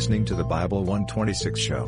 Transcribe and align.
listening 0.00 0.24
to 0.24 0.34
the 0.34 0.42
Bible 0.42 0.82
126 0.82 1.60
show. 1.60 1.84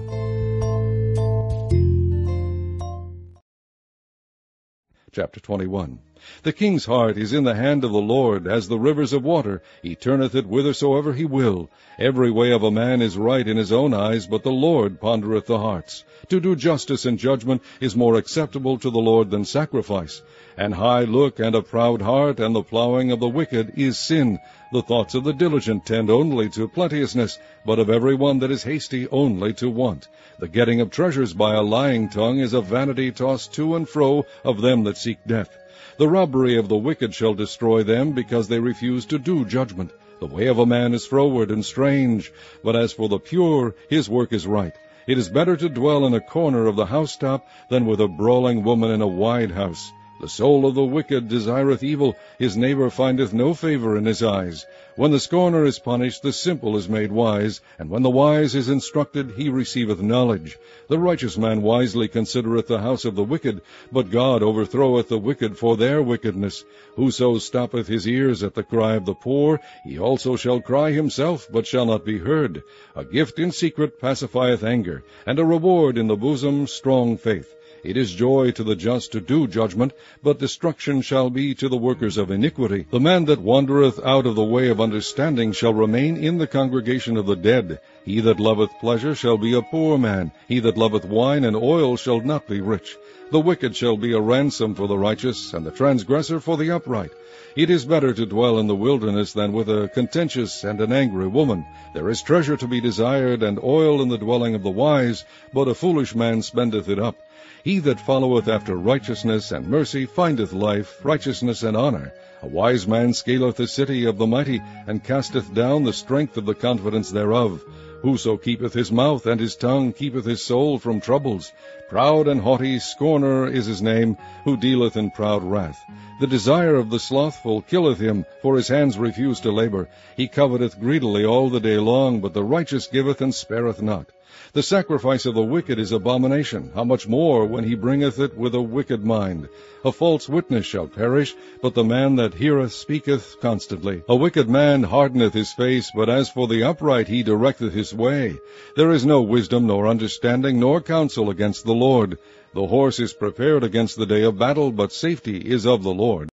Chapter 5.13 5.41
21 5.41 5.99
The 6.45 6.53
king's 6.53 6.85
heart 6.85 7.17
is 7.19 7.33
in 7.33 7.45
the 7.45 7.55
hand 7.55 7.83
of 7.83 7.91
the 7.91 8.01
Lord, 8.01 8.47
as 8.47 8.69
the 8.69 8.79
rivers 8.79 9.13
of 9.13 9.25
water. 9.25 9.61
He 9.83 9.97
turneth 9.97 10.35
it 10.35 10.45
whithersoever 10.45 11.15
he 11.15 11.25
will. 11.25 11.69
Every 11.99 12.31
way 12.31 12.53
of 12.53 12.63
a 12.63 12.71
man 12.71 13.03
is 13.03 13.17
right 13.17 13.47
in 13.47 13.57
his 13.57 13.73
own 13.73 13.93
eyes, 13.93 14.27
but 14.27 14.45
the 14.45 14.53
Lord 14.53 15.01
pondereth 15.01 15.47
the 15.47 15.59
hearts. 15.59 16.05
To 16.29 16.39
do 16.39 16.55
justice 16.55 17.07
and 17.07 17.19
judgment 17.19 17.63
is 17.81 17.97
more 17.97 18.15
acceptable 18.15 18.79
to 18.79 18.91
the 18.91 19.01
Lord 19.01 19.31
than 19.31 19.45
sacrifice. 19.45 20.23
An 20.57 20.73
high 20.73 21.05
look 21.05 21.41
and 21.41 21.57
a 21.57 21.63
proud 21.63 22.01
heart, 22.03 22.39
and 22.39 22.55
the 22.55 22.63
plowing 22.63 23.11
of 23.11 23.19
the 23.19 23.29
wicked 23.29 23.73
is 23.77 23.99
sin. 23.99 24.39
The 24.73 24.83
thoughts 24.83 25.15
of 25.15 25.25
the 25.25 25.33
diligent 25.33 25.87
tend 25.87 26.09
only 26.09 26.49
to 26.51 26.69
plenteousness, 26.69 27.39
but 27.67 27.79
of 27.79 27.91
every 27.91 28.15
one 28.15 28.39
that 28.39 28.51
is 28.51 28.63
hasty 28.63 29.09
only 29.09 29.53
to 29.55 29.69
want. 29.69 30.09
The 30.39 30.49
getting 30.49 30.81
of 30.81 30.91
treasures 30.91 31.35
by 31.35 31.55
a 31.55 31.63
lying 31.63 32.09
tongue 32.09 32.39
is 32.39 32.53
a 32.53 32.61
vanity 32.61 33.11
tossed 33.11 33.55
to 33.55 33.75
and 33.75 33.89
fro 33.89 34.25
of 34.45 34.61
them 34.61 34.85
that 34.85 34.97
seek 34.97 35.19
death. 35.27 35.57
The 35.99 36.09
robbery 36.09 36.57
of 36.57 36.69
the 36.69 36.77
wicked 36.77 37.15
shall 37.15 37.35
destroy 37.35 37.83
them, 37.83 38.13
because 38.13 38.49
they 38.49 38.59
refuse 38.61 39.05
to 39.07 39.19
do 39.19 39.45
judgment. 39.45 39.91
The 40.21 40.27
way 40.27 40.47
of 40.47 40.59
a 40.59 40.65
man 40.65 40.95
is 40.95 41.05
froward 41.05 41.51
and 41.51 41.65
strange, 41.65 42.33
but 42.65 42.77
as 42.77 42.93
for 42.93 43.09
the 43.09 43.19
pure, 43.19 43.75
his 43.89 44.09
work 44.09 44.33
is 44.33 44.47
right. 44.47 44.73
It 45.07 45.19
is 45.19 45.29
better 45.29 45.57
to 45.57 45.69
dwell 45.69 46.07
in 46.07 46.15
a 46.15 46.21
corner 46.21 46.67
of 46.67 46.77
the 46.77 46.87
housetop 46.87 47.47
than 47.69 47.87
with 47.87 48.01
a 48.01 48.09
brawling 48.09 48.63
woman 48.63 48.91
in 48.91 49.03
a 49.03 49.07
wide 49.07 49.51
house. 49.51 49.93
The 50.21 50.29
soul 50.29 50.67
of 50.67 50.75
the 50.75 50.85
wicked 50.85 51.29
desireth 51.29 51.83
evil, 51.83 52.15
his 52.39 52.57
neighbor 52.57 52.91
findeth 52.91 53.33
no 53.33 53.55
favor 53.55 53.97
in 53.97 54.05
his 54.05 54.23
eyes. 54.23 54.67
When 54.95 55.11
the 55.11 55.19
scorner 55.19 55.65
is 55.65 55.79
punished, 55.79 56.23
the 56.23 56.33
simple 56.33 56.77
is 56.77 56.89
made 56.89 57.11
wise, 57.11 57.61
and 57.79 57.91
when 57.91 58.03
the 58.03 58.11
wise 58.11 58.55
is 58.55 58.69
instructed, 58.69 59.33
he 59.37 59.49
receiveth 59.49 60.01
knowledge. 60.03 60.59
The 60.89 60.99
righteous 60.99 61.39
man 61.39 61.63
wisely 61.63 62.09
considereth 62.09 62.69
the 62.69 62.81
house 62.81 63.05
of 63.05 63.17
the 63.17 63.25
wicked, 63.25 63.63
but 63.91 64.11
God 64.11 64.43
overthroweth 64.43 65.09
the 65.09 65.19
wicked 65.19 65.57
for 65.57 65.77
their 65.77 66.03
wickedness. 66.03 66.63
Whoso 66.95 67.39
stoppeth 67.39 67.89
his 67.89 68.07
ears 68.07 68.43
at 68.43 68.55
the 68.55 68.63
cry 68.63 68.95
of 68.95 69.07
the 69.07 69.15
poor, 69.15 69.61
he 69.83 69.99
also 69.99 70.37
shall 70.37 70.61
cry 70.61 70.93
himself, 70.93 71.49
but 71.51 71.67
shall 71.67 71.87
not 71.87 72.05
be 72.05 72.19
heard. 72.19 72.63
A 72.95 73.05
gift 73.05 73.39
in 73.39 73.51
secret 73.51 73.99
pacifieth 73.99 74.63
anger, 74.63 75.03
and 75.27 75.39
a 75.39 75.45
reward 75.45 75.97
in 75.97 76.07
the 76.07 76.17
bosom 76.17 76.67
strong 76.67 77.17
faith. 77.17 77.57
It 77.85 77.97
is 77.97 78.13
joy 78.13 78.53
to 78.53 78.63
the 78.63 78.77
just 78.77 79.11
to 79.11 79.21
do 79.21 79.49
judgment, 79.49 79.93
but 80.23 80.39
destruction 80.39 81.03
shall 81.03 81.31
be 81.31 81.53
to 81.57 81.69
the 81.69 81.77
workers 81.77 82.17
of 82.17 82.31
iniquity. 82.31 82.87
The 82.89 83.01
man 83.01 83.25
that 83.25 83.43
wandereth 83.43 83.99
out 84.05 84.25
of 84.25 84.37
the 84.37 84.45
way 84.45 84.69
of 84.69 84.81
understanding 84.81 85.51
shall 85.51 85.75
remain 85.75 86.17
in 86.17 86.39
the 86.39 86.47
congregation 86.47 87.17
of 87.17 87.27
the 87.27 87.35
dead. 87.35 87.81
He 88.05 88.21
that 88.21 88.39
loveth 88.39 88.71
pleasure 88.79 89.17
shall 89.17 89.37
be 89.37 89.55
a 89.55 89.63
poor 89.63 89.99
man. 89.99 90.31
He 90.47 90.61
that 90.61 90.79
loveth 90.79 91.05
wine 91.05 91.43
and 91.43 91.57
oil 91.57 91.97
shall 91.97 92.21
not 92.21 92.47
be 92.47 92.61
rich. 92.61 92.97
The 93.33 93.41
wicked 93.41 93.75
shall 93.75 93.97
be 93.97 94.13
a 94.13 94.21
ransom 94.21 94.77
for 94.77 94.87
the 94.87 94.99
righteous, 94.99 95.53
and 95.53 95.67
the 95.67 95.73
transgressor 95.73 96.39
for 96.39 96.57
the 96.57 96.71
upright. 96.71 97.11
It 97.57 97.69
is 97.69 97.85
better 97.85 98.13
to 98.15 98.27
dwell 98.27 98.61
in 98.61 98.69
the 98.69 98.77
wilderness 98.77 99.33
than 99.33 99.53
with 99.53 99.69
a 99.69 99.91
contentious 99.93 100.63
and 100.63 100.81
an 100.81 100.93
angry 100.93 101.27
woman. 101.27 101.67
There 101.95 102.11
is 102.11 102.23
treasure 102.23 102.57
to 102.59 102.69
be 102.69 102.81
desired, 102.81 103.43
and 103.43 103.59
oil 103.61 104.03
in 104.03 104.09
the 104.09 104.19
dwelling 104.19 104.55
of 104.55 104.63
the 104.63 104.71
wise, 104.71 105.25
but 105.53 105.67
a 105.67 105.75
foolish 105.75 106.15
man 106.15 106.43
spendeth 106.43 106.89
it 106.89 107.01
up. 107.01 107.17
He 107.65 107.81
that 107.81 107.99
followeth 107.99 108.47
after 108.47 108.77
righteousness 108.77 109.51
and 109.51 109.67
mercy 109.67 110.07
findeth 110.07 110.53
life, 110.53 111.05
righteousness, 111.05 111.65
and 111.65 111.77
honor. 111.77 112.13
A 112.41 112.47
wise 112.47 112.87
man 112.87 113.13
scaleth 113.15 113.57
the 113.57 113.67
city 113.67 114.05
of 114.05 114.17
the 114.17 114.29
mighty, 114.29 114.63
and 114.87 115.03
casteth 115.03 115.53
down 115.53 115.83
the 115.83 115.93
strength 115.93 116.37
of 116.37 116.47
the 116.47 116.55
confidence 116.55 117.11
thereof. 117.11 117.65
Whoso 118.03 118.37
keepeth 118.37 118.75
his 118.75 118.93
mouth 118.93 119.27
and 119.27 119.41
his 119.41 119.57
tongue 119.57 119.93
keepeth 119.93 120.25
his 120.25 120.45
soul 120.45 120.79
from 120.79 121.01
troubles. 121.01 121.51
Proud 121.89 122.29
and 122.29 122.41
haughty 122.41 122.79
scorner 122.79 123.49
is 123.49 123.67
his 123.67 123.83
name, 123.83 124.17
who 124.45 124.57
dealeth 124.57 124.97
in 124.97 125.11
proud 125.11 125.43
wrath. 125.43 125.81
The 126.21 126.29
desire 126.29 126.77
of 126.77 126.91
the 126.91 127.01
slothful 127.01 127.63
killeth 127.63 127.99
him, 127.99 128.25
for 128.41 128.57
his 128.57 128.69
hands 128.69 128.99
refuse 128.99 129.41
to 129.41 129.51
labor. 129.51 129.89
He 130.17 130.29
coveteth 130.29 130.79
greedily 130.79 131.25
all 131.25 131.51
the 131.51 131.59
day 131.59 131.79
long, 131.79 132.21
but 132.21 132.35
the 132.35 132.45
righteous 132.45 132.87
giveth 132.87 133.21
and 133.21 133.35
spareth 133.35 133.83
not. 133.83 134.11
The 134.55 134.63
sacrifice 134.63 135.27
of 135.27 135.35
the 135.35 135.43
wicked 135.43 135.79
is 135.79 135.93
abomination, 135.93 136.73
how 136.75 136.85
much 136.85 137.07
more 137.09 137.47
when 137.47 137.65
he 137.65 137.75
bringeth 137.75 138.19
it 138.19 138.37
with 138.37 138.55
a 138.55 138.61
wicked 138.61 139.05
mind? 139.05 139.49
A 139.85 139.93
false 139.93 140.29
witness 140.29 140.67
shall 140.67 140.87
perish, 140.87 141.35
but 141.61 141.75
the 141.75 141.85
man 141.85 142.17
that 142.17 142.35
heareth 142.35 142.73
speaketh 142.73 143.37
constantly. 143.41 144.03
A 144.09 144.17
wicked 144.17 144.49
man 144.49 144.83
hardeneth 144.83 145.35
his 145.35 145.53
face, 145.53 145.91
but 145.95 146.09
as 146.09 146.29
for 146.29 146.49
the 146.49 146.63
upright 146.63 147.09
he 147.09 147.23
directeth 147.23 147.73
his 147.73 147.95
way. 147.95 148.39
There 148.77 148.93
is 148.93 149.07
no 149.07 149.23
wisdom, 149.23 149.67
nor 149.67 149.87
understanding, 149.87 150.59
nor 150.59 150.81
counsel 150.81 151.31
against 151.31 151.65
the 151.65 151.75
Lord. 151.75 152.19
The 152.55 152.67
horse 152.67 153.01
is 153.01 153.13
prepared 153.13 153.65
against 153.65 153.97
the 153.97 154.07
day 154.07 154.23
of 154.23 154.39
battle, 154.39 154.73
but 154.73 154.93
safety 154.93 155.37
is 155.37 155.67
of 155.67 155.83
the 155.83 155.95
Lord. 155.95 156.32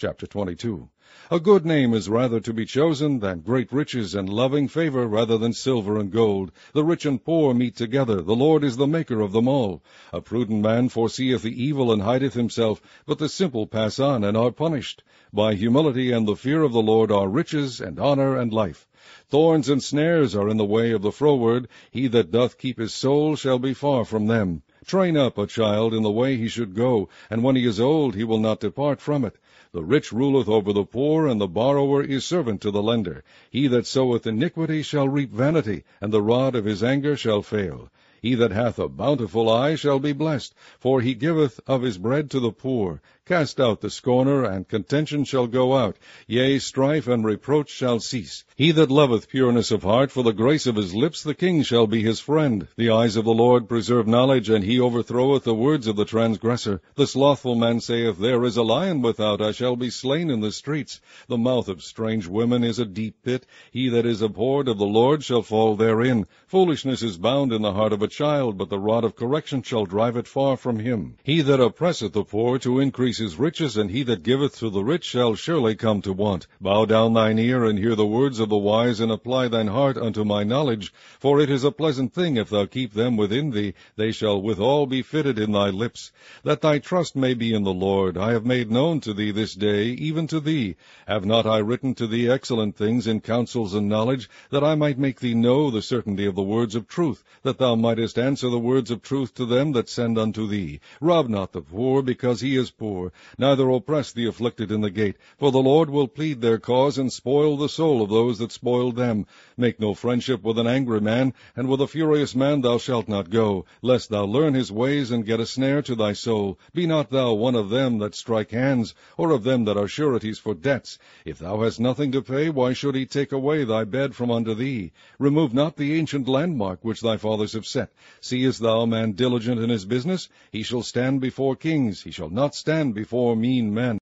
Chapter 0.00 0.28
22 0.28 0.90
A 1.32 1.40
good 1.40 1.66
name 1.66 1.92
is 1.92 2.08
rather 2.08 2.38
to 2.38 2.52
be 2.52 2.64
chosen 2.64 3.18
than 3.18 3.40
great 3.40 3.72
riches, 3.72 4.14
and 4.14 4.28
loving 4.28 4.68
favor 4.68 5.08
rather 5.08 5.36
than 5.36 5.52
silver 5.52 5.98
and 5.98 6.12
gold. 6.12 6.52
The 6.72 6.84
rich 6.84 7.04
and 7.04 7.24
poor 7.24 7.52
meet 7.52 7.74
together. 7.74 8.22
The 8.22 8.36
Lord 8.36 8.62
is 8.62 8.76
the 8.76 8.86
maker 8.86 9.20
of 9.20 9.32
them 9.32 9.48
all. 9.48 9.82
A 10.12 10.20
prudent 10.20 10.62
man 10.62 10.88
foreseeth 10.88 11.42
the 11.42 11.64
evil 11.64 11.90
and 11.90 12.02
hideth 12.02 12.34
himself, 12.34 12.80
but 13.06 13.18
the 13.18 13.28
simple 13.28 13.66
pass 13.66 13.98
on 13.98 14.22
and 14.22 14.36
are 14.36 14.52
punished. 14.52 15.02
By 15.32 15.56
humility 15.56 16.12
and 16.12 16.28
the 16.28 16.36
fear 16.36 16.62
of 16.62 16.70
the 16.70 16.80
Lord 16.80 17.10
are 17.10 17.28
riches 17.28 17.80
and 17.80 17.98
honor 17.98 18.36
and 18.36 18.52
life. 18.52 18.86
Thorns 19.28 19.68
and 19.68 19.82
snares 19.82 20.36
are 20.36 20.48
in 20.48 20.58
the 20.58 20.64
way 20.64 20.92
of 20.92 21.02
the 21.02 21.10
froward. 21.10 21.66
He 21.90 22.06
that 22.06 22.30
doth 22.30 22.56
keep 22.56 22.78
his 22.78 22.94
soul 22.94 23.34
shall 23.34 23.58
be 23.58 23.74
far 23.74 24.04
from 24.04 24.28
them. 24.28 24.62
Train 24.88 25.18
up 25.18 25.36
a 25.36 25.46
child 25.46 25.92
in 25.92 26.02
the 26.02 26.10
way 26.10 26.38
he 26.38 26.48
should 26.48 26.74
go, 26.74 27.10
and 27.28 27.44
when 27.44 27.56
he 27.56 27.66
is 27.66 27.78
old 27.78 28.14
he 28.14 28.24
will 28.24 28.38
not 28.38 28.60
depart 28.60 29.02
from 29.02 29.22
it. 29.22 29.36
The 29.72 29.84
rich 29.84 30.14
ruleth 30.14 30.48
over 30.48 30.72
the 30.72 30.86
poor, 30.86 31.26
and 31.26 31.38
the 31.38 31.46
borrower 31.46 32.02
is 32.02 32.24
servant 32.24 32.62
to 32.62 32.70
the 32.70 32.82
lender. 32.82 33.22
He 33.50 33.66
that 33.66 33.84
soweth 33.84 34.26
iniquity 34.26 34.80
shall 34.80 35.06
reap 35.06 35.30
vanity, 35.30 35.84
and 36.00 36.10
the 36.10 36.22
rod 36.22 36.54
of 36.54 36.64
his 36.64 36.82
anger 36.82 37.18
shall 37.18 37.42
fail. 37.42 37.90
He 38.20 38.34
that 38.34 38.52
hath 38.52 38.78
a 38.78 38.88
bountiful 38.88 39.48
eye 39.48 39.74
shall 39.74 39.98
be 39.98 40.12
blessed, 40.12 40.54
for 40.78 41.00
he 41.00 41.14
giveth 41.14 41.60
of 41.66 41.82
his 41.82 41.98
bread 41.98 42.30
to 42.30 42.40
the 42.40 42.52
poor. 42.52 43.00
Cast 43.28 43.60
out 43.60 43.82
the 43.82 43.90
scorner, 43.90 44.42
and 44.42 44.66
contention 44.66 45.22
shall 45.22 45.46
go 45.46 45.76
out. 45.76 45.98
Yea, 46.26 46.58
strife 46.58 47.06
and 47.06 47.22
reproach 47.22 47.68
shall 47.68 48.00
cease. 48.00 48.42
He 48.56 48.70
that 48.72 48.90
loveth 48.90 49.28
pureness 49.28 49.70
of 49.70 49.82
heart, 49.82 50.10
for 50.10 50.22
the 50.22 50.32
grace 50.32 50.66
of 50.66 50.76
his 50.76 50.94
lips, 50.94 51.22
the 51.22 51.34
king 51.34 51.62
shall 51.62 51.86
be 51.86 52.02
his 52.02 52.20
friend. 52.20 52.66
The 52.76 52.88
eyes 52.88 53.16
of 53.16 53.26
the 53.26 53.34
Lord 53.34 53.68
preserve 53.68 54.06
knowledge, 54.06 54.48
and 54.48 54.64
he 54.64 54.80
overthroweth 54.80 55.44
the 55.44 55.54
words 55.54 55.86
of 55.86 55.96
the 55.96 56.06
transgressor. 56.06 56.80
The 56.94 57.06
slothful 57.06 57.54
man 57.54 57.80
saith, 57.80 58.16
There 58.16 58.42
is 58.46 58.56
a 58.56 58.62
lion 58.62 59.02
without, 59.02 59.42
I 59.42 59.52
shall 59.52 59.76
be 59.76 59.90
slain 59.90 60.30
in 60.30 60.40
the 60.40 60.50
streets. 60.50 60.98
The 61.26 61.36
mouth 61.36 61.68
of 61.68 61.84
strange 61.84 62.26
women 62.26 62.64
is 62.64 62.78
a 62.78 62.86
deep 62.86 63.22
pit. 63.22 63.44
He 63.70 63.90
that 63.90 64.06
is 64.06 64.22
abhorred 64.22 64.68
of 64.68 64.78
the 64.78 64.86
Lord 64.86 65.22
shall 65.22 65.42
fall 65.42 65.76
therein. 65.76 66.26
Foolishness 66.46 67.02
is 67.02 67.18
bound 67.18 67.52
in 67.52 67.60
the 67.60 67.74
heart 67.74 67.92
of 67.92 68.00
a 68.00 68.07
child, 68.08 68.56
but 68.56 68.68
the 68.68 68.78
rod 68.78 69.04
of 69.04 69.16
correction 69.16 69.62
shall 69.62 69.84
drive 69.84 70.16
it 70.16 70.26
far 70.26 70.56
from 70.56 70.78
him. 70.78 71.16
He 71.22 71.40
that 71.42 71.60
oppresseth 71.60 72.12
the 72.12 72.24
poor 72.24 72.58
to 72.60 72.80
increase 72.80 73.18
his 73.18 73.38
riches, 73.38 73.76
and 73.76 73.90
he 73.90 74.02
that 74.04 74.22
giveth 74.22 74.58
to 74.58 74.70
the 74.70 74.82
rich 74.82 75.04
shall 75.04 75.34
surely 75.34 75.74
come 75.74 76.02
to 76.02 76.12
want. 76.12 76.46
Bow 76.60 76.84
down 76.84 77.12
thine 77.12 77.38
ear, 77.38 77.64
and 77.64 77.78
hear 77.78 77.94
the 77.94 78.06
words 78.06 78.40
of 78.40 78.48
the 78.48 78.56
wise, 78.56 79.00
and 79.00 79.12
apply 79.12 79.48
thine 79.48 79.66
heart 79.66 79.96
unto 79.96 80.24
my 80.24 80.44
knowledge. 80.44 80.92
For 81.20 81.40
it 81.40 81.50
is 81.50 81.64
a 81.64 81.70
pleasant 81.70 82.14
thing 82.14 82.36
if 82.36 82.50
thou 82.50 82.66
keep 82.66 82.94
them 82.94 83.16
within 83.16 83.50
thee, 83.50 83.74
they 83.96 84.10
shall 84.10 84.40
withal 84.40 84.86
be 84.86 85.02
fitted 85.02 85.38
in 85.38 85.52
thy 85.52 85.70
lips. 85.70 86.10
That 86.44 86.62
thy 86.62 86.78
trust 86.78 87.14
may 87.14 87.34
be 87.34 87.52
in 87.52 87.64
the 87.64 87.72
Lord, 87.72 88.16
I 88.16 88.32
have 88.32 88.46
made 88.46 88.70
known 88.70 89.00
to 89.00 89.12
thee 89.12 89.30
this 89.30 89.54
day, 89.54 89.88
even 89.88 90.26
to 90.28 90.40
thee. 90.40 90.76
Have 91.06 91.24
not 91.24 91.46
I 91.46 91.58
written 91.58 91.94
to 91.96 92.06
thee 92.06 92.28
excellent 92.30 92.76
things 92.76 93.06
in 93.06 93.20
counsels 93.20 93.74
and 93.74 93.88
knowledge, 93.88 94.30
that 94.50 94.64
I 94.64 94.74
might 94.74 94.98
make 94.98 95.20
thee 95.20 95.34
know 95.34 95.70
the 95.70 95.82
certainty 95.82 96.24
of 96.24 96.34
the 96.34 96.42
words 96.42 96.74
of 96.74 96.88
truth, 96.88 97.22
that 97.42 97.58
thou 97.58 97.74
mightest 97.74 97.97
answer 97.98 98.48
the 98.48 98.58
words 98.58 98.92
of 98.92 99.02
truth 99.02 99.34
to 99.34 99.44
them 99.44 99.72
that 99.72 99.88
send 99.88 100.18
unto 100.18 100.46
thee? 100.46 100.78
Rob 101.00 101.28
not 101.28 101.52
the 101.52 101.60
poor, 101.60 102.00
because 102.00 102.40
he 102.40 102.56
is 102.56 102.70
poor, 102.70 103.12
neither 103.36 103.68
oppress 103.70 104.12
the 104.12 104.26
afflicted 104.26 104.70
in 104.70 104.82
the 104.82 104.90
gate, 104.90 105.16
for 105.36 105.50
the 105.50 105.58
Lord 105.58 105.90
will 105.90 106.06
plead 106.06 106.40
their 106.40 106.58
cause, 106.58 106.96
and 106.96 107.12
spoil 107.12 107.56
the 107.56 107.68
soul 107.68 108.00
of 108.00 108.08
those 108.08 108.38
that 108.38 108.52
spoil 108.52 108.92
them. 108.92 109.26
Make 109.56 109.80
no 109.80 109.94
friendship 109.94 110.44
with 110.44 110.58
an 110.58 110.68
angry 110.68 111.00
man, 111.00 111.34
and 111.56 111.68
with 111.68 111.80
a 111.80 111.88
furious 111.88 112.36
man 112.36 112.60
thou 112.60 112.78
shalt 112.78 113.08
not 113.08 113.30
go, 113.30 113.64
lest 113.82 114.10
thou 114.10 114.24
learn 114.24 114.54
his 114.54 114.70
ways, 114.70 115.10
and 115.10 115.26
get 115.26 115.40
a 115.40 115.46
snare 115.46 115.82
to 115.82 115.96
thy 115.96 116.12
soul. 116.12 116.58
Be 116.72 116.86
not 116.86 117.10
thou 117.10 117.32
one 117.32 117.56
of 117.56 117.68
them 117.68 117.98
that 117.98 118.14
strike 118.14 118.52
hands, 118.52 118.94
or 119.16 119.32
of 119.32 119.42
them 119.42 119.64
that 119.64 119.76
are 119.76 119.88
sureties 119.88 120.38
for 120.38 120.54
debts. 120.54 120.98
If 121.24 121.40
thou 121.40 121.62
hast 121.62 121.80
nothing 121.80 122.12
to 122.12 122.22
pay, 122.22 122.48
why 122.48 122.74
should 122.74 122.94
he 122.94 123.06
take 123.06 123.32
away 123.32 123.64
thy 123.64 123.82
bed 123.84 124.14
from 124.14 124.30
under 124.30 124.54
thee? 124.54 124.92
Remove 125.18 125.52
not 125.52 125.76
the 125.76 125.94
ancient 125.94 126.28
landmark 126.28 126.84
which 126.84 127.00
thy 127.00 127.16
fathers 127.16 127.54
have 127.54 127.66
set. 127.66 127.87
Seest 128.20 128.60
thou 128.60 128.84
man 128.86 129.12
diligent 129.12 129.60
in 129.60 129.70
his 129.70 129.84
business? 129.84 130.28
He 130.52 130.62
shall 130.62 130.82
stand 130.82 131.20
before 131.20 131.56
kings, 131.56 132.02
he 132.02 132.10
shall 132.10 132.30
not 132.30 132.54
stand 132.54 132.94
before 132.94 133.34
mean 133.36 133.72
men. 133.72 133.98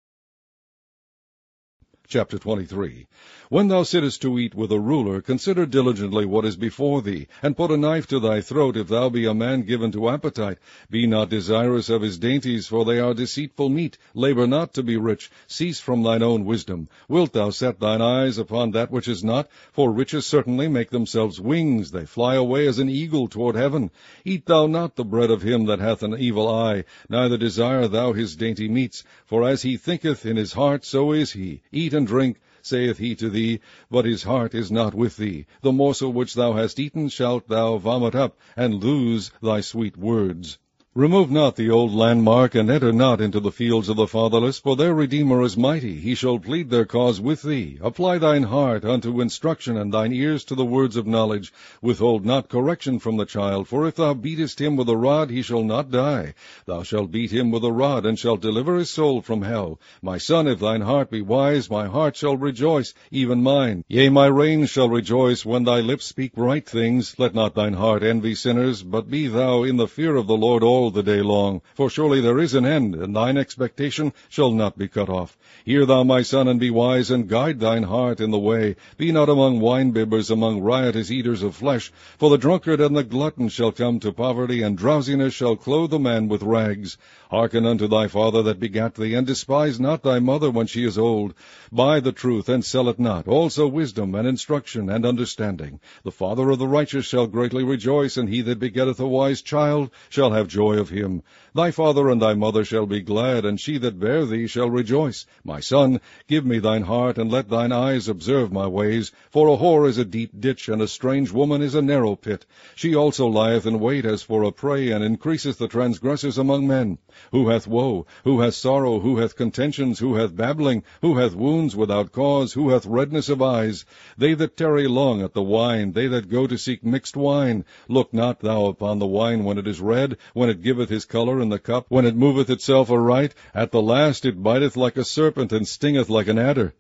Chapter 2.11 2.37
23. 2.37 3.07
When 3.47 3.69
thou 3.69 3.83
sittest 3.83 4.21
to 4.21 4.37
eat 4.37 4.53
with 4.53 4.69
a 4.73 4.79
ruler, 4.79 5.21
consider 5.21 5.65
diligently 5.65 6.25
what 6.25 6.43
is 6.43 6.57
before 6.57 7.01
thee, 7.01 7.27
and 7.41 7.55
put 7.55 7.71
a 7.71 7.77
knife 7.77 8.05
to 8.07 8.19
thy 8.19 8.41
throat 8.41 8.75
if 8.75 8.89
thou 8.89 9.07
be 9.07 9.25
a 9.25 9.33
man 9.33 9.61
given 9.61 9.93
to 9.93 10.09
appetite. 10.09 10.57
Be 10.89 11.07
not 11.07 11.29
desirous 11.29 11.89
of 11.89 12.01
his 12.01 12.17
dainties, 12.17 12.67
for 12.67 12.83
they 12.83 12.99
are 12.99 13.13
deceitful 13.13 13.69
meat. 13.69 13.97
Labor 14.13 14.45
not 14.45 14.73
to 14.73 14.83
be 14.83 14.97
rich. 14.97 15.31
Cease 15.47 15.79
from 15.79 16.03
thine 16.03 16.21
own 16.21 16.43
wisdom. 16.43 16.89
Wilt 17.07 17.31
thou 17.31 17.49
set 17.49 17.79
thine 17.79 18.01
eyes 18.01 18.37
upon 18.37 18.71
that 18.71 18.91
which 18.91 19.07
is 19.07 19.23
not? 19.23 19.49
For 19.71 19.91
riches 19.91 20.25
certainly 20.25 20.67
make 20.67 20.89
themselves 20.89 21.39
wings. 21.39 21.91
They 21.91 22.05
fly 22.05 22.35
away 22.35 22.67
as 22.67 22.79
an 22.79 22.89
eagle 22.89 23.29
toward 23.29 23.55
heaven. 23.55 23.89
Eat 24.25 24.45
thou 24.45 24.67
not 24.67 24.97
the 24.97 25.05
bread 25.05 25.31
of 25.31 25.41
him 25.41 25.65
that 25.65 25.79
hath 25.79 26.03
an 26.03 26.17
evil 26.17 26.47
eye, 26.49 26.83
neither 27.09 27.37
desire 27.37 27.87
thou 27.87 28.11
his 28.11 28.35
dainty 28.35 28.67
meats. 28.67 29.03
For 29.25 29.47
as 29.47 29.61
he 29.61 29.77
thinketh 29.77 30.25
in 30.25 30.35
his 30.35 30.53
heart, 30.53 30.83
so 30.85 31.13
is 31.13 31.31
he. 31.31 31.61
Eat 31.71 31.93
and 31.93 32.00
drink, 32.05 32.39
saith 32.61 32.97
he 32.97 33.15
to 33.15 33.29
thee, 33.29 33.59
but 33.89 34.05
his 34.05 34.23
heart 34.23 34.55
is 34.55 34.71
not 34.71 34.93
with 34.95 35.17
thee. 35.17 35.45
The 35.61 35.71
morsel 35.71 36.11
which 36.13 36.33
thou 36.33 36.53
hast 36.53 36.79
eaten 36.79 37.09
shalt 37.09 37.47
thou 37.47 37.77
vomit 37.77 38.15
up, 38.15 38.37
and 38.55 38.83
lose 38.83 39.31
thy 39.41 39.61
sweet 39.61 39.97
words. 39.97 40.57
Remove 40.93 41.31
not 41.31 41.55
the 41.55 41.69
old 41.69 41.93
landmark, 41.93 42.53
and 42.53 42.69
enter 42.69 42.91
not 42.91 43.21
into 43.21 43.39
the 43.39 43.49
fields 43.49 43.87
of 43.87 43.95
the 43.95 44.05
fatherless, 44.05 44.59
for 44.59 44.75
their 44.75 44.93
Redeemer 44.93 45.41
is 45.41 45.55
mighty, 45.55 45.97
he 46.01 46.13
shall 46.15 46.37
plead 46.37 46.69
their 46.69 46.83
cause 46.83 47.21
with 47.21 47.43
thee. 47.43 47.77
Apply 47.81 48.17
thine 48.17 48.43
heart 48.43 48.83
unto 48.83 49.21
instruction, 49.21 49.77
and 49.77 49.93
thine 49.93 50.11
ears 50.11 50.43
to 50.43 50.53
the 50.53 50.65
words 50.65 50.97
of 50.97 51.07
knowledge. 51.07 51.53
Withhold 51.81 52.25
not 52.25 52.49
correction 52.49 52.99
from 52.99 53.15
the 53.15 53.23
child, 53.23 53.69
for 53.69 53.87
if 53.87 53.95
thou 53.95 54.13
beatest 54.13 54.59
him 54.59 54.75
with 54.75 54.89
a 54.89 54.97
rod, 54.97 55.29
he 55.29 55.41
shall 55.41 55.63
not 55.63 55.91
die. 55.91 56.33
Thou 56.65 56.83
shalt 56.83 57.09
beat 57.09 57.31
him 57.31 57.51
with 57.51 57.63
a 57.63 57.71
rod, 57.71 58.05
and 58.05 58.19
shalt 58.19 58.41
deliver 58.41 58.77
his 58.77 58.89
soul 58.89 59.21
from 59.21 59.43
hell. 59.43 59.79
My 60.01 60.17
son, 60.17 60.45
if 60.45 60.59
thine 60.59 60.81
heart 60.81 61.09
be 61.09 61.21
wise, 61.21 61.69
my 61.69 61.87
heart 61.87 62.17
shall 62.17 62.35
rejoice, 62.35 62.93
even 63.11 63.41
mine. 63.41 63.85
Yea, 63.87 64.09
my 64.09 64.27
reins 64.27 64.69
shall 64.69 64.89
rejoice 64.89 65.45
when 65.45 65.63
thy 65.63 65.79
lips 65.79 66.03
speak 66.03 66.33
right 66.35 66.67
things. 66.67 67.17
Let 67.17 67.33
not 67.33 67.55
thine 67.55 67.75
heart 67.75 68.03
envy 68.03 68.35
sinners, 68.35 68.83
but 68.83 69.09
be 69.09 69.27
thou 69.27 69.63
in 69.63 69.77
the 69.77 69.87
fear 69.87 70.17
of 70.17 70.27
the 70.27 70.35
Lord 70.35 70.63
all 70.63 70.80
all 70.81 70.89
the 70.89 71.03
day 71.03 71.21
long. 71.21 71.61
For 71.75 71.91
surely 71.91 72.21
there 72.21 72.39
is 72.39 72.55
an 72.55 72.65
end, 72.65 72.95
and 72.95 73.15
thine 73.15 73.37
expectation 73.37 74.13
shall 74.29 74.49
not 74.49 74.79
be 74.79 74.87
cut 74.87 75.09
off. 75.09 75.37
Hear 75.63 75.85
thou, 75.85 76.03
my 76.03 76.23
son, 76.23 76.47
and 76.47 76.59
be 76.59 76.71
wise, 76.71 77.11
and 77.11 77.29
guide 77.29 77.59
thine 77.59 77.83
heart 77.83 78.19
in 78.19 78.31
the 78.31 78.39
way. 78.39 78.77
Be 78.97 79.11
not 79.11 79.29
among 79.29 79.59
winebibbers, 79.59 80.31
among 80.31 80.61
riotous 80.61 81.11
eaters 81.11 81.43
of 81.43 81.55
flesh. 81.55 81.91
For 82.17 82.31
the 82.31 82.39
drunkard 82.39 82.81
and 82.81 82.97
the 82.97 83.03
glutton 83.03 83.49
shall 83.49 83.71
come 83.71 83.99
to 83.99 84.11
poverty, 84.11 84.63
and 84.63 84.75
drowsiness 84.75 85.35
shall 85.35 85.55
clothe 85.55 85.93
a 85.93 85.99
man 85.99 86.27
with 86.27 86.41
rags. 86.41 86.97
Hearken 87.29 87.67
unto 87.67 87.87
thy 87.87 88.07
father 88.07 88.41
that 88.43 88.59
begat 88.59 88.95
thee, 88.95 89.13
and 89.13 89.27
despise 89.27 89.79
not 89.79 90.01
thy 90.01 90.17
mother 90.19 90.49
when 90.49 90.65
she 90.65 90.83
is 90.83 90.97
old. 90.97 91.35
Buy 91.71 91.99
the 91.99 92.11
truth, 92.11 92.49
and 92.49 92.65
sell 92.65 92.89
it 92.89 92.99
not, 92.99 93.27
also 93.27 93.67
wisdom, 93.67 94.15
and 94.15 94.27
instruction, 94.27 94.89
and 94.89 95.05
understanding. 95.05 95.79
The 96.03 96.11
father 96.11 96.49
of 96.49 96.57
the 96.57 96.67
righteous 96.67 97.05
shall 97.05 97.27
greatly 97.27 97.63
rejoice, 97.63 98.17
and 98.17 98.27
he 98.27 98.41
that 98.41 98.59
begetteth 98.59 98.99
a 98.99 99.07
wise 99.07 99.43
child 99.43 99.91
shall 100.09 100.31
have 100.31 100.47
joy 100.47 100.70
of 100.77 100.89
him. 100.89 101.23
Thy 101.53 101.71
father 101.71 102.09
and 102.09 102.21
thy 102.21 102.33
mother 102.33 102.63
shall 102.63 102.85
be 102.85 103.01
glad, 103.01 103.45
and 103.45 103.59
she 103.59 103.77
that 103.79 103.99
bare 103.99 104.25
thee 104.25 104.47
shall 104.47 104.69
rejoice. 104.69 105.25
My 105.43 105.59
son, 105.59 105.99
give 106.27 106.45
me 106.45 106.59
thine 106.59 106.83
heart, 106.83 107.17
and 107.17 107.31
let 107.31 107.49
thine 107.49 107.71
eyes 107.71 108.07
observe 108.07 108.51
my 108.51 108.67
ways. 108.67 109.11
For 109.29 109.47
a 109.47 109.57
whore 109.57 109.87
is 109.87 109.97
a 109.97 110.05
deep 110.05 110.39
ditch, 110.39 110.69
and 110.69 110.81
a 110.81 110.87
strange 110.87 111.31
woman 111.31 111.61
is 111.61 111.75
a 111.75 111.81
narrow 111.81 112.15
pit. 112.15 112.45
She 112.75 112.95
also 112.95 113.27
lieth 113.27 113.65
in 113.65 113.79
wait 113.79 114.05
as 114.05 114.21
for 114.21 114.43
a 114.43 114.51
prey, 114.51 114.91
and 114.91 115.03
increaseth 115.03 115.57
the 115.57 115.67
transgressors 115.67 116.37
among 116.37 116.67
men. 116.67 116.97
Who 117.31 117.49
hath 117.49 117.67
woe? 117.67 118.05
Who 118.23 118.41
hath 118.41 118.53
sorrow? 118.53 118.99
Who 118.99 119.17
hath 119.17 119.35
contentions? 119.35 119.99
Who 119.99 120.15
hath 120.15 120.35
babbling? 120.35 120.83
Who 121.01 121.17
hath 121.17 121.35
wounds 121.35 121.75
without 121.75 122.11
cause? 122.11 122.53
Who 122.53 122.69
hath 122.69 122.85
redness 122.85 123.29
of 123.29 123.41
eyes? 123.41 123.85
They 124.17 124.33
that 124.35 124.57
tarry 124.57 124.87
long 124.87 125.21
at 125.21 125.33
the 125.33 125.43
wine, 125.43 125.91
they 125.91 126.07
that 126.07 126.29
go 126.29 126.47
to 126.47 126.57
seek 126.57 126.83
mixed 126.83 127.17
wine. 127.17 127.65
Look 127.87 128.13
not 128.13 128.39
thou 128.39 128.65
upon 128.65 128.99
the 128.99 129.07
wine 129.07 129.43
when 129.43 129.57
it 129.57 129.67
is 129.67 129.81
red, 129.81 130.17
when 130.33 130.49
it 130.49 130.60
giveth 130.61 130.89
his 130.89 131.05
colour 131.05 131.41
in 131.41 131.49
the 131.49 131.59
cup, 131.59 131.85
when 131.89 132.05
it 132.05 132.15
moveth 132.15 132.49
itself 132.49 132.89
aright, 132.89 133.33
at 133.53 133.71
the 133.71 133.81
last 133.81 134.25
it 134.25 134.41
biteth 134.41 134.77
like 134.77 134.97
a 134.97 135.03
serpent, 135.03 135.51
and 135.51 135.67
stingeth 135.67 136.09
like 136.09 136.27
an 136.27 136.37
adder. 136.37 136.73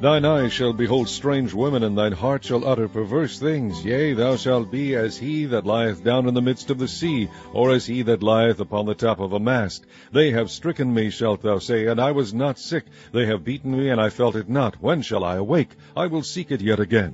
Thine 0.00 0.24
eyes 0.24 0.50
shall 0.50 0.72
behold 0.72 1.10
strange 1.10 1.52
women, 1.52 1.82
and 1.82 1.98
thine 1.98 2.12
heart 2.12 2.42
shall 2.42 2.66
utter 2.66 2.88
perverse 2.88 3.38
things. 3.38 3.84
Yea, 3.84 4.14
thou 4.14 4.36
shalt 4.36 4.70
be 4.70 4.94
as 4.94 5.18
he 5.18 5.44
that 5.44 5.66
lieth 5.66 6.02
down 6.02 6.26
in 6.26 6.32
the 6.32 6.40
midst 6.40 6.70
of 6.70 6.78
the 6.78 6.88
sea, 6.88 7.28
or 7.52 7.70
as 7.70 7.84
he 7.84 8.00
that 8.04 8.22
lieth 8.22 8.60
upon 8.60 8.86
the 8.86 8.94
top 8.94 9.20
of 9.20 9.34
a 9.34 9.38
mast. 9.38 9.84
They 10.10 10.30
have 10.30 10.50
stricken 10.50 10.94
me, 10.94 11.10
shalt 11.10 11.42
thou 11.42 11.58
say, 11.58 11.86
and 11.86 12.00
I 12.00 12.12
was 12.12 12.32
not 12.32 12.58
sick. 12.58 12.86
They 13.12 13.26
have 13.26 13.44
beaten 13.44 13.76
me, 13.76 13.90
and 13.90 14.00
I 14.00 14.08
felt 14.08 14.36
it 14.36 14.48
not. 14.48 14.80
When 14.80 15.02
shall 15.02 15.22
I 15.22 15.36
awake? 15.36 15.76
I 15.94 16.06
will 16.06 16.22
seek 16.22 16.50
it 16.50 16.62
yet 16.62 16.80
again. 16.80 17.12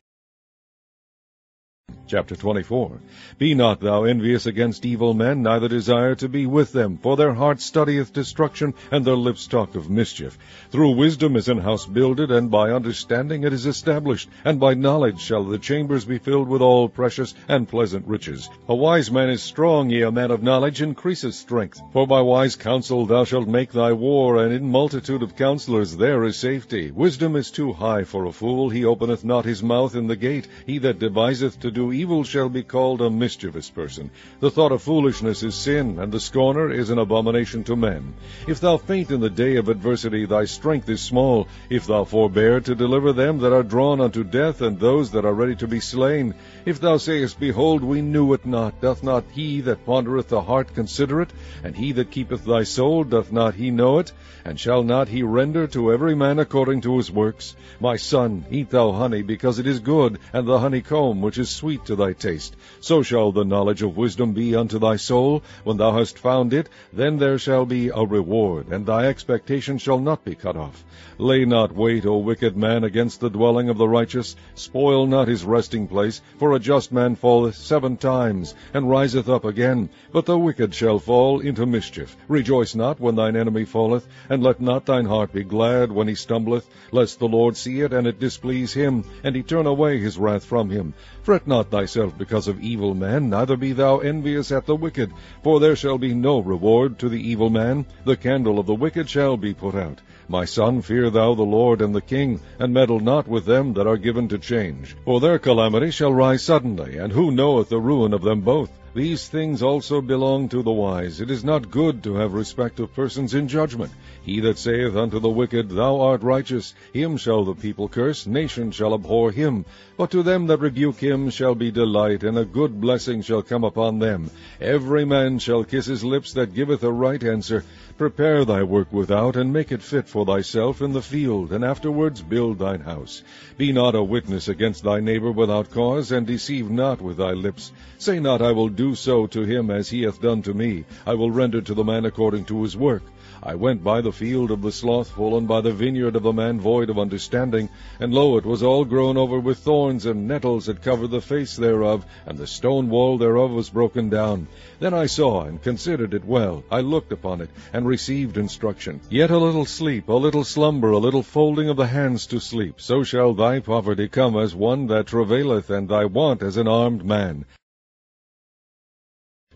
Chapter 2.08 2.36
24 2.36 3.00
Be 3.36 3.54
not 3.54 3.80
thou 3.80 4.04
envious 4.04 4.46
against 4.46 4.86
evil 4.86 5.12
men, 5.12 5.42
neither 5.42 5.66
desire 5.66 6.14
to 6.14 6.28
be 6.28 6.46
with 6.46 6.70
them, 6.70 6.98
for 7.02 7.16
their 7.16 7.34
heart 7.34 7.60
studieth 7.60 8.12
destruction, 8.12 8.74
and 8.92 9.04
their 9.04 9.16
lips 9.16 9.48
talk 9.48 9.74
of 9.74 9.90
mischief. 9.90 10.38
Through 10.70 10.92
wisdom 10.92 11.34
is 11.34 11.48
an 11.48 11.58
house 11.58 11.84
builded, 11.84 12.30
and 12.30 12.48
by 12.48 12.70
understanding 12.70 13.42
it 13.42 13.52
is 13.52 13.66
established, 13.66 14.28
and 14.44 14.60
by 14.60 14.74
knowledge 14.74 15.20
shall 15.20 15.42
the 15.42 15.58
chambers 15.58 16.04
be 16.04 16.18
filled 16.18 16.48
with 16.48 16.62
all 16.62 16.88
precious 16.88 17.34
and 17.48 17.68
pleasant 17.68 18.06
riches. 18.06 18.48
A 18.68 18.74
wise 18.74 19.10
man 19.10 19.28
is 19.28 19.42
strong, 19.42 19.90
yea, 19.90 20.02
a 20.02 20.12
man 20.12 20.30
of 20.30 20.44
knowledge 20.44 20.82
increaseth 20.82 21.34
strength. 21.34 21.80
For 21.92 22.06
by 22.06 22.20
wise 22.20 22.54
counsel 22.54 23.06
thou 23.06 23.24
shalt 23.24 23.48
make 23.48 23.72
thy 23.72 23.92
war, 23.92 24.44
and 24.44 24.52
in 24.52 24.70
multitude 24.70 25.24
of 25.24 25.34
counselors 25.34 25.96
there 25.96 26.22
is 26.22 26.36
safety. 26.36 26.92
Wisdom 26.92 27.34
is 27.34 27.50
too 27.50 27.72
high 27.72 28.04
for 28.04 28.26
a 28.26 28.32
fool, 28.32 28.70
he 28.70 28.84
openeth 28.84 29.24
not 29.24 29.44
his 29.44 29.60
mouth 29.60 29.96
in 29.96 30.06
the 30.06 30.14
gate. 30.14 30.46
He 30.66 30.78
that 30.78 31.00
deviseth 31.00 31.58
to 31.60 31.72
do 31.72 31.95
evil 31.96 32.24
shall 32.24 32.48
be 32.48 32.62
called 32.62 33.00
a 33.00 33.08
mischievous 33.08 33.70
person. 33.70 34.10
The 34.40 34.50
thought 34.50 34.72
of 34.72 34.82
foolishness 34.82 35.42
is 35.42 35.54
sin, 35.54 35.98
and 35.98 36.12
the 36.12 36.20
scorner 36.20 36.70
is 36.70 36.90
an 36.90 36.98
abomination 36.98 37.64
to 37.64 37.76
men. 37.76 38.14
If 38.46 38.60
thou 38.60 38.76
faint 38.76 39.10
in 39.10 39.20
the 39.20 39.30
day 39.30 39.56
of 39.56 39.68
adversity, 39.68 40.26
thy 40.26 40.44
strength 40.44 40.88
is 40.90 41.00
small. 41.00 41.48
If 41.70 41.86
thou 41.86 42.04
forbear 42.04 42.60
to 42.60 42.74
deliver 42.74 43.12
them 43.12 43.38
that 43.38 43.54
are 43.54 43.62
drawn 43.62 44.00
unto 44.00 44.24
death, 44.24 44.60
and 44.60 44.78
those 44.78 45.12
that 45.12 45.24
are 45.24 45.32
ready 45.32 45.56
to 45.56 45.66
be 45.66 45.80
slain, 45.80 46.34
if 46.66 46.80
thou 46.80 46.98
sayest, 46.98 47.40
Behold, 47.40 47.82
we 47.82 48.02
knew 48.02 48.34
it 48.34 48.44
not, 48.44 48.80
doth 48.80 49.02
not 49.02 49.24
he 49.32 49.62
that 49.62 49.86
pondereth 49.86 50.28
the 50.28 50.42
heart 50.42 50.74
consider 50.74 51.22
it? 51.22 51.32
And 51.64 51.74
he 51.74 51.92
that 51.92 52.10
keepeth 52.10 52.44
thy 52.44 52.64
soul, 52.64 53.04
doth 53.04 53.32
not 53.32 53.54
he 53.54 53.70
know 53.70 53.98
it? 54.00 54.12
And 54.44 54.60
shall 54.60 54.82
not 54.82 55.08
he 55.08 55.22
render 55.22 55.66
to 55.68 55.92
every 55.92 56.14
man 56.14 56.38
according 56.38 56.82
to 56.82 56.98
his 56.98 57.10
works? 57.10 57.56
My 57.80 57.96
son, 57.96 58.44
eat 58.50 58.70
thou 58.70 58.92
honey, 58.92 59.22
because 59.22 59.58
it 59.58 59.66
is 59.66 59.80
good, 59.80 60.18
and 60.32 60.46
the 60.46 60.58
honeycomb, 60.58 61.22
which 61.22 61.38
is 61.38 61.48
sweet 61.50 61.85
to 61.86 61.96
thy 61.96 62.12
taste. 62.12 62.56
So 62.80 63.02
shall 63.02 63.32
the 63.32 63.44
knowledge 63.44 63.82
of 63.82 63.96
wisdom 63.96 64.32
be 64.32 64.54
unto 64.54 64.78
thy 64.78 64.96
soul. 64.96 65.42
When 65.64 65.76
thou 65.76 65.92
hast 65.92 66.18
found 66.18 66.52
it, 66.52 66.68
then 66.92 67.18
there 67.18 67.38
shall 67.38 67.66
be 67.66 67.88
a 67.88 68.02
reward, 68.04 68.68
and 68.68 68.84
thy 68.84 69.06
expectation 69.06 69.78
shall 69.78 69.98
not 69.98 70.24
be 70.24 70.34
cut 70.34 70.56
off. 70.56 70.84
Lay 71.18 71.44
not 71.44 71.74
wait, 71.74 72.04
O 72.04 72.18
wicked 72.18 72.56
man, 72.56 72.84
against 72.84 73.20
the 73.20 73.30
dwelling 73.30 73.68
of 73.70 73.78
the 73.78 73.88
righteous. 73.88 74.36
Spoil 74.54 75.06
not 75.06 75.28
his 75.28 75.44
resting 75.44 75.88
place, 75.88 76.20
for 76.38 76.54
a 76.54 76.58
just 76.58 76.92
man 76.92 77.16
falleth 77.16 77.54
seven 77.54 77.96
times, 77.96 78.54
and 78.74 78.90
riseth 78.90 79.28
up 79.28 79.44
again. 79.44 79.88
But 80.12 80.26
the 80.26 80.38
wicked 80.38 80.74
shall 80.74 80.98
fall 80.98 81.40
into 81.40 81.64
mischief. 81.64 82.16
Rejoice 82.28 82.74
not 82.74 83.00
when 83.00 83.14
thine 83.14 83.36
enemy 83.36 83.64
falleth, 83.64 84.06
and 84.28 84.42
let 84.42 84.60
not 84.60 84.84
thine 84.84 85.06
heart 85.06 85.32
be 85.32 85.44
glad 85.44 85.90
when 85.90 86.08
he 86.08 86.14
stumbleth, 86.14 86.68
lest 86.92 87.18
the 87.18 87.28
Lord 87.28 87.56
see 87.56 87.80
it, 87.80 87.92
and 87.92 88.06
it 88.06 88.20
displease 88.20 88.74
him, 88.74 89.04
and 89.22 89.34
he 89.34 89.42
turn 89.42 89.66
away 89.66 89.98
his 89.98 90.18
wrath 90.18 90.44
from 90.44 90.68
him. 90.68 90.92
Fret 91.26 91.44
not 91.44 91.72
thyself 91.72 92.16
because 92.16 92.46
of 92.46 92.60
evil 92.60 92.94
men, 92.94 93.28
neither 93.28 93.56
be 93.56 93.72
thou 93.72 93.98
envious 93.98 94.52
at 94.52 94.64
the 94.64 94.76
wicked, 94.76 95.10
for 95.42 95.58
there 95.58 95.74
shall 95.74 95.98
be 95.98 96.14
no 96.14 96.38
reward 96.38 97.00
to 97.00 97.08
the 97.08 97.20
evil 97.20 97.50
man. 97.50 97.84
The 98.04 98.16
candle 98.16 98.60
of 98.60 98.66
the 98.66 98.76
wicked 98.76 99.10
shall 99.10 99.36
be 99.36 99.52
put 99.52 99.74
out. 99.74 100.00
My 100.28 100.44
son, 100.44 100.82
fear 100.82 101.10
thou 101.10 101.34
the 101.34 101.42
Lord 101.42 101.82
and 101.82 101.92
the 101.92 102.00
king, 102.00 102.38
and 102.60 102.72
meddle 102.72 103.00
not 103.00 103.26
with 103.26 103.44
them 103.44 103.72
that 103.72 103.88
are 103.88 103.96
given 103.96 104.28
to 104.28 104.38
change. 104.38 104.96
For 105.04 105.18
their 105.18 105.40
calamity 105.40 105.90
shall 105.90 106.14
rise 106.14 106.44
suddenly, 106.44 106.96
and 106.96 107.12
who 107.12 107.32
knoweth 107.32 107.70
the 107.70 107.80
ruin 107.80 108.14
of 108.14 108.22
them 108.22 108.42
both? 108.42 108.70
These 108.96 109.28
things 109.28 109.62
also 109.62 110.00
belong 110.00 110.48
to 110.48 110.62
the 110.62 110.72
wise. 110.72 111.20
It 111.20 111.30
is 111.30 111.44
not 111.44 111.70
good 111.70 112.02
to 112.04 112.14
have 112.14 112.32
respect 112.32 112.80
of 112.80 112.94
persons 112.94 113.34
in 113.34 113.46
judgment. 113.46 113.92
He 114.22 114.40
that 114.40 114.56
saith 114.56 114.96
unto 114.96 115.20
the 115.20 115.28
wicked, 115.28 115.68
Thou 115.68 116.00
art 116.00 116.22
righteous, 116.22 116.72
him 116.94 117.18
shall 117.18 117.44
the 117.44 117.54
people 117.54 117.90
curse, 117.90 118.26
nations 118.26 118.74
shall 118.74 118.94
abhor 118.94 119.32
him. 119.32 119.66
But 119.98 120.12
to 120.12 120.22
them 120.22 120.46
that 120.46 120.60
rebuke 120.60 120.96
him 120.96 121.28
shall 121.28 121.54
be 121.54 121.70
delight, 121.70 122.24
and 122.24 122.38
a 122.38 122.46
good 122.46 122.80
blessing 122.80 123.20
shall 123.20 123.42
come 123.42 123.64
upon 123.64 123.98
them. 123.98 124.30
Every 124.62 125.04
man 125.04 125.40
shall 125.40 125.62
kiss 125.62 125.84
his 125.84 126.02
lips 126.02 126.32
that 126.32 126.54
giveth 126.54 126.82
a 126.82 126.90
right 126.90 127.22
answer. 127.22 127.64
Prepare 127.98 128.46
thy 128.46 128.62
work 128.62 128.92
without, 128.92 129.36
and 129.36 129.52
make 129.52 129.72
it 129.72 129.82
fit 129.82 130.08
for 130.08 130.24
thyself 130.24 130.80
in 130.80 130.92
the 130.92 131.02
field, 131.02 131.52
and 131.52 131.64
afterwards 131.64 132.22
build 132.22 132.58
thine 132.58 132.80
house. 132.80 133.22
Be 133.58 133.72
not 133.72 133.94
a 133.94 134.02
witness 134.02 134.48
against 134.48 134.84
thy 134.84 135.00
neighbor 135.00 135.30
without 135.30 135.70
cause, 135.70 136.12
and 136.12 136.26
deceive 136.26 136.70
not 136.70 137.02
with 137.02 137.18
thy 137.18 137.32
lips. 137.32 137.72
Say 137.98 138.20
not, 138.20 138.42
I 138.42 138.52
will 138.52 138.68
do 138.68 138.85
do 138.86 138.94
so 138.94 139.26
to 139.26 139.42
him 139.42 139.68
as 139.68 139.90
he 139.90 140.02
hath 140.02 140.20
done 140.20 140.40
to 140.40 140.54
me. 140.54 140.84
I 141.04 141.14
will 141.14 141.32
render 141.32 141.60
to 141.60 141.74
the 141.74 141.82
man 141.82 142.04
according 142.04 142.44
to 142.44 142.62
his 142.62 142.76
work. 142.76 143.02
I 143.42 143.56
went 143.56 143.82
by 143.82 144.00
the 144.00 144.12
field 144.12 144.52
of 144.52 144.62
the 144.62 144.70
slothful, 144.70 145.36
and 145.36 145.48
by 145.48 145.60
the 145.60 145.72
vineyard 145.72 146.14
of 146.14 146.22
the 146.22 146.32
man 146.32 146.60
void 146.60 146.88
of 146.88 146.96
understanding, 146.96 147.68
and 147.98 148.14
lo, 148.14 148.36
it 148.36 148.46
was 148.46 148.62
all 148.62 148.84
grown 148.84 149.16
over 149.16 149.40
with 149.40 149.58
thorns, 149.58 150.06
and 150.06 150.28
nettles 150.28 150.66
had 150.66 150.82
covered 150.82 151.10
the 151.10 151.20
face 151.20 151.56
thereof, 151.56 152.06
and 152.26 152.38
the 152.38 152.46
stone 152.46 152.88
wall 152.88 153.18
thereof 153.18 153.50
was 153.50 153.70
broken 153.70 154.08
down. 154.08 154.46
Then 154.78 154.94
I 154.94 155.06
saw 155.06 155.42
and 155.42 155.60
considered 155.60 156.14
it 156.14 156.24
well. 156.24 156.62
I 156.70 156.80
looked 156.80 157.10
upon 157.10 157.40
it, 157.40 157.50
and 157.72 157.88
received 157.88 158.36
instruction. 158.36 159.00
Yet 159.10 159.32
a 159.32 159.38
little 159.38 159.64
sleep, 159.64 160.08
a 160.08 160.12
little 160.12 160.44
slumber, 160.44 160.92
a 160.92 160.98
little 160.98 161.24
folding 161.24 161.68
of 161.68 161.76
the 161.76 161.88
hands 161.88 162.24
to 162.26 162.38
sleep, 162.38 162.80
so 162.80 163.02
shall 163.02 163.34
thy 163.34 163.58
poverty 163.58 164.06
come 164.06 164.36
as 164.36 164.54
one 164.54 164.86
that 164.86 165.08
travaileth, 165.08 165.70
and 165.70 165.88
thy 165.88 166.04
want 166.04 166.40
as 166.44 166.56
an 166.56 166.68
armed 166.68 167.04
man. 167.04 167.44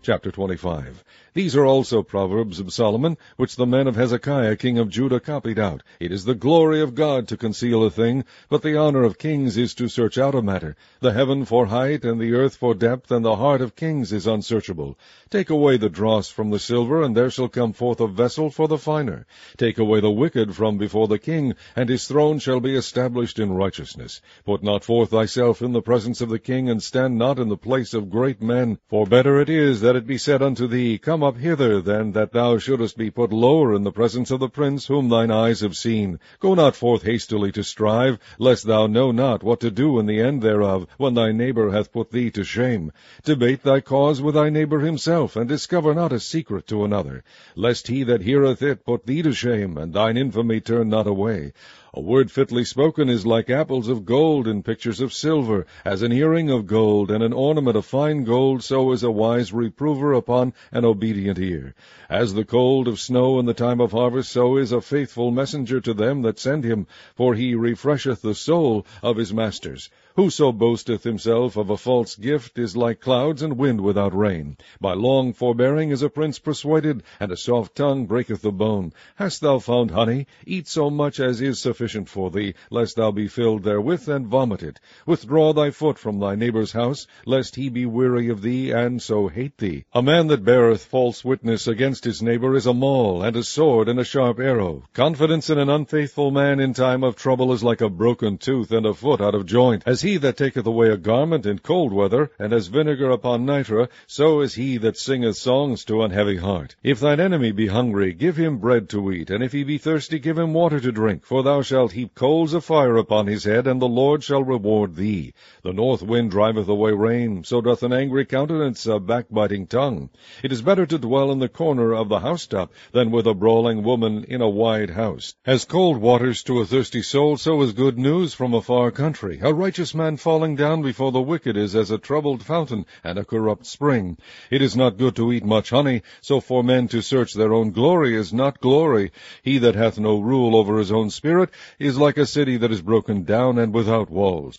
Chapter 0.03 0.31
25 0.31 1.03
These 1.35 1.55
are 1.55 1.65
also 1.67 2.01
proverbs 2.01 2.59
of 2.59 2.73
Solomon, 2.73 3.17
which 3.37 3.55
the 3.55 3.67
men 3.67 3.85
of 3.85 3.95
Hezekiah 3.95 4.55
king 4.55 4.79
of 4.79 4.89
Judah 4.89 5.19
copied 5.19 5.59
out. 5.59 5.83
It 5.99 6.11
is 6.11 6.25
the 6.25 6.33
glory 6.33 6.81
of 6.81 6.95
God 6.95 7.27
to 7.27 7.37
conceal 7.37 7.83
a 7.83 7.91
thing, 7.91 8.23
but 8.49 8.63
the 8.63 8.75
honor 8.75 9.03
of 9.03 9.19
kings 9.19 9.57
is 9.57 9.75
to 9.75 9.87
search 9.87 10.17
out 10.17 10.33
a 10.33 10.41
matter. 10.41 10.75
The 11.01 11.13
heaven 11.13 11.45
for 11.45 11.67
height, 11.67 12.03
and 12.03 12.19
the 12.19 12.33
earth 12.33 12.55
for 12.55 12.73
depth, 12.73 13.11
and 13.11 13.23
the 13.23 13.35
heart 13.35 13.61
of 13.61 13.75
kings 13.75 14.11
is 14.11 14.25
unsearchable. 14.25 14.97
Take 15.29 15.51
away 15.51 15.77
the 15.77 15.87
dross 15.87 16.29
from 16.29 16.49
the 16.49 16.57
silver, 16.57 17.03
and 17.03 17.15
there 17.15 17.29
shall 17.29 17.47
come 17.47 17.71
forth 17.71 18.01
a 18.01 18.07
vessel 18.07 18.49
for 18.49 18.67
the 18.67 18.79
finer. 18.79 19.27
Take 19.55 19.77
away 19.77 19.99
the 19.99 20.09
wicked 20.09 20.55
from 20.55 20.79
before 20.79 21.07
the 21.07 21.19
king, 21.19 21.53
and 21.75 21.89
his 21.89 22.07
throne 22.07 22.39
shall 22.39 22.59
be 22.59 22.75
established 22.75 23.37
in 23.37 23.53
righteousness. 23.53 24.19
Put 24.45 24.63
not 24.63 24.83
forth 24.83 25.11
thyself 25.11 25.61
in 25.61 25.73
the 25.73 25.81
presence 25.83 26.21
of 26.21 26.29
the 26.29 26.39
king, 26.39 26.71
and 26.71 26.81
stand 26.81 27.19
not 27.19 27.37
in 27.37 27.49
the 27.49 27.55
place 27.55 27.93
of 27.93 28.09
great 28.09 28.41
men, 28.41 28.79
for 28.89 29.05
better 29.05 29.39
it 29.39 29.49
is 29.49 29.81
that 29.81 29.90
that 29.91 29.97
it 29.97 30.07
be 30.07 30.17
said 30.17 30.41
unto 30.41 30.67
thee, 30.67 30.97
Come 30.97 31.21
up 31.21 31.35
hither, 31.35 31.81
than 31.81 32.13
that 32.13 32.31
thou 32.31 32.57
shouldest 32.57 32.95
be 32.95 33.11
put 33.11 33.33
lower 33.33 33.75
in 33.75 33.83
the 33.83 33.91
presence 33.91 34.31
of 34.31 34.39
the 34.39 34.47
prince 34.47 34.87
whom 34.87 35.09
thine 35.09 35.29
eyes 35.29 35.59
have 35.59 35.75
seen. 35.75 36.17
Go 36.39 36.53
not 36.53 36.77
forth 36.77 37.03
hastily 37.03 37.51
to 37.51 37.61
strive, 37.61 38.17
lest 38.39 38.65
thou 38.65 38.87
know 38.87 39.11
not 39.11 39.43
what 39.43 39.59
to 39.59 39.69
do 39.69 39.99
in 39.99 40.05
the 40.05 40.21
end 40.21 40.41
thereof, 40.41 40.87
when 40.95 41.13
thy 41.13 41.33
neighbor 41.33 41.71
hath 41.71 41.91
put 41.91 42.09
thee 42.09 42.31
to 42.31 42.45
shame. 42.45 42.93
Debate 43.25 43.63
thy 43.63 43.81
cause 43.81 44.21
with 44.21 44.35
thy 44.35 44.49
neighbor 44.49 44.79
himself, 44.79 45.35
and 45.35 45.49
discover 45.49 45.93
not 45.93 46.13
a 46.13 46.21
secret 46.21 46.67
to 46.67 46.85
another, 46.85 47.25
lest 47.57 47.89
he 47.89 48.03
that 48.03 48.21
heareth 48.21 48.61
it 48.61 48.85
put 48.85 49.05
thee 49.05 49.21
to 49.21 49.33
shame, 49.33 49.77
and 49.77 49.91
thine 49.91 50.15
infamy 50.15 50.61
turn 50.61 50.87
not 50.87 51.05
away. 51.05 51.51
A 51.93 51.99
word 51.99 52.31
fitly 52.31 52.63
spoken 52.63 53.09
is 53.09 53.25
like 53.25 53.49
apples 53.49 53.89
of 53.89 54.05
gold 54.05 54.47
in 54.47 54.63
pictures 54.63 55.01
of 55.01 55.11
silver, 55.11 55.65
as 55.83 56.01
an 56.01 56.13
earring 56.13 56.49
of 56.49 56.65
gold 56.65 57.11
and 57.11 57.21
an 57.21 57.33
ornament 57.33 57.75
of 57.75 57.85
fine 57.85 58.23
gold, 58.23 58.63
so 58.63 58.93
is 58.93 59.03
a 59.03 59.11
wise 59.11 59.51
reprover 59.51 60.13
upon 60.13 60.53
an 60.71 60.85
obedient 60.85 61.37
ear. 61.37 61.75
As 62.09 62.33
the 62.33 62.45
cold 62.45 62.87
of 62.87 62.97
snow 62.97 63.39
in 63.39 63.45
the 63.45 63.53
time 63.53 63.81
of 63.81 63.91
harvest, 63.91 64.31
so 64.31 64.55
is 64.55 64.71
a 64.71 64.79
faithful 64.79 65.31
messenger 65.31 65.81
to 65.81 65.93
them 65.93 66.21
that 66.21 66.39
send 66.39 66.63
him, 66.63 66.87
for 67.13 67.35
he 67.35 67.55
refresheth 67.55 68.21
the 68.21 68.35
soul 68.35 68.85
of 69.03 69.17
his 69.17 69.33
masters. 69.33 69.89
Whoso 70.15 70.51
boasteth 70.51 71.05
himself 71.05 71.55
of 71.55 71.69
a 71.69 71.77
false 71.77 72.15
gift 72.15 72.59
is 72.59 72.75
like 72.75 72.99
clouds 72.99 73.41
and 73.41 73.57
wind 73.57 73.79
without 73.79 74.13
rain. 74.13 74.57
By 74.81 74.93
long 74.93 75.31
forbearing 75.31 75.89
is 75.91 76.03
a 76.03 76.09
prince 76.09 76.37
persuaded, 76.37 77.03
and 77.21 77.31
a 77.31 77.37
soft 77.37 77.75
tongue 77.75 78.07
breaketh 78.07 78.41
the 78.41 78.51
bone. 78.51 78.91
Hast 79.15 79.39
thou 79.39 79.59
found 79.59 79.91
honey? 79.91 80.27
Eat 80.45 80.67
so 80.67 80.89
much 80.89 81.21
as 81.21 81.39
is 81.39 81.59
sufficient 81.59 82.09
for 82.09 82.29
thee, 82.29 82.55
lest 82.69 82.97
thou 82.97 83.11
be 83.11 83.29
filled 83.29 83.63
therewith 83.63 84.09
and 84.09 84.27
vomit 84.27 84.63
it. 84.63 84.81
Withdraw 85.05 85.53
thy 85.53 85.71
foot 85.71 85.97
from 85.97 86.19
thy 86.19 86.35
neighbor's 86.35 86.73
house, 86.73 87.07
lest 87.25 87.55
he 87.55 87.69
be 87.69 87.85
weary 87.85 88.27
of 88.27 88.41
thee, 88.41 88.71
and 88.71 89.01
so 89.01 89.29
hate 89.29 89.57
thee. 89.59 89.85
A 89.93 90.01
man 90.01 90.27
that 90.27 90.43
beareth 90.43 90.83
false 90.83 91.23
witness 91.23 91.67
against 91.67 92.03
his 92.03 92.21
neighbor 92.21 92.53
is 92.55 92.65
a 92.65 92.73
maul, 92.73 93.23
and 93.23 93.37
a 93.37 93.43
sword, 93.43 93.87
and 93.87 93.97
a 93.97 94.03
sharp 94.03 94.39
arrow. 94.39 94.83
Confidence 94.93 95.49
in 95.49 95.57
an 95.57 95.69
unfaithful 95.69 96.31
man 96.31 96.59
in 96.59 96.73
time 96.73 97.05
of 97.05 97.15
trouble 97.15 97.53
is 97.53 97.63
like 97.63 97.79
a 97.79 97.89
broken 97.89 98.37
tooth 98.37 98.73
and 98.73 98.85
a 98.85 98.93
foot 98.93 99.21
out 99.21 99.35
of 99.35 99.45
joint. 99.45 99.83
As 99.85 100.00
he 100.01 100.17
that 100.17 100.37
taketh 100.37 100.65
away 100.65 100.89
a 100.89 100.97
garment 100.97 101.45
in 101.45 101.59
cold 101.59 101.93
weather, 101.93 102.31
and 102.39 102.53
as 102.53 102.67
vinegar 102.67 103.09
upon 103.09 103.45
nitre, 103.45 103.87
so 104.07 104.41
is 104.41 104.55
he 104.55 104.77
that 104.77 104.97
singeth 104.97 105.35
songs 105.35 105.85
to 105.85 106.03
an 106.03 106.11
heavy 106.11 106.37
heart. 106.37 106.75
If 106.83 106.99
thine 106.99 107.19
enemy 107.19 107.51
be 107.51 107.67
hungry, 107.67 108.13
give 108.13 108.37
him 108.37 108.57
bread 108.57 108.89
to 108.89 109.11
eat, 109.11 109.29
and 109.29 109.43
if 109.43 109.51
he 109.51 109.63
be 109.63 109.77
thirsty, 109.77 110.19
give 110.19 110.37
him 110.37 110.53
water 110.53 110.79
to 110.79 110.91
drink, 110.91 111.25
for 111.25 111.43
thou 111.43 111.61
shalt 111.61 111.91
heap 111.91 112.15
coals 112.15 112.53
of 112.53 112.63
fire 112.63 112.97
upon 112.97 113.27
his 113.27 113.43
head, 113.43 113.67
and 113.67 113.81
the 113.81 113.87
Lord 113.87 114.23
shall 114.23 114.43
reward 114.43 114.95
thee. 114.95 115.33
The 115.63 115.73
north 115.73 116.01
wind 116.01 116.31
driveth 116.31 116.67
away 116.67 116.91
rain, 116.91 117.43
so 117.43 117.61
doth 117.61 117.83
an 117.83 117.93
angry 117.93 118.25
countenance 118.25 118.85
a 118.85 118.99
backbiting 118.99 119.67
tongue. 119.67 120.09
It 120.43 120.51
is 120.51 120.61
better 120.61 120.85
to 120.85 120.97
dwell 120.97 121.31
in 121.31 121.39
the 121.39 121.49
corner 121.49 121.93
of 121.93 122.09
the 122.09 122.19
housetop 122.19 122.73
than 122.91 123.11
with 123.11 123.27
a 123.27 123.33
brawling 123.33 123.83
woman 123.83 124.23
in 124.23 124.41
a 124.41 124.49
wide 124.49 124.89
house. 124.89 125.35
As 125.45 125.65
cold 125.65 125.97
waters 125.97 126.43
to 126.43 126.59
a 126.59 126.65
thirsty 126.65 127.01
soul, 127.01 127.37
so 127.37 127.61
is 127.61 127.73
good 127.73 127.97
news 127.97 128.33
from 128.33 128.53
a 128.53 128.61
far 128.61 128.91
country. 128.91 129.39
A 129.41 129.53
righteous 129.91 129.97
man 129.97 130.15
falling 130.15 130.55
down 130.55 130.81
before 130.81 131.11
the 131.11 131.21
wicked 131.21 131.57
is 131.57 131.75
as 131.75 131.91
a 131.91 131.97
troubled 131.97 132.41
fountain 132.41 132.85
and 133.03 133.19
a 133.19 133.25
corrupt 133.25 133.65
spring. 133.65 134.17
It 134.49 134.61
is 134.61 134.73
not 134.73 134.97
good 134.97 135.17
to 135.17 135.33
eat 135.33 135.43
much 135.43 135.71
honey, 135.71 136.01
so 136.21 136.39
for 136.39 136.63
men 136.63 136.87
to 136.89 137.01
search 137.01 137.33
their 137.33 137.51
own 137.51 137.71
glory 137.71 138.15
is 138.15 138.31
not 138.31 138.61
glory. 138.61 139.11
He 139.43 139.57
that 139.57 139.75
hath 139.75 139.99
no 139.99 140.21
rule 140.21 140.55
over 140.55 140.77
his 140.77 140.93
own 140.93 141.09
spirit 141.09 141.49
is 141.77 141.97
like 141.97 142.17
a 142.17 142.25
city 142.25 142.55
that 142.55 142.71
is 142.71 142.81
broken 142.81 143.25
down 143.25 143.59
and 143.59 143.73
without 143.73 144.09
walls. 144.09 144.57